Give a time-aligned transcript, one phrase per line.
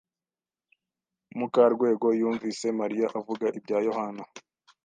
[1.37, 4.23] Mukarwego yumvise Mariya avuga ibya Yohana.